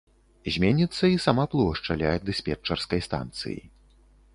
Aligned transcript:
Зменіцца 0.55 1.03
і 1.11 1.21
сама 1.27 1.45
плошча 1.53 1.99
ля 2.03 2.17
дыспетчарскай 2.33 3.09
станцыі. 3.11 3.59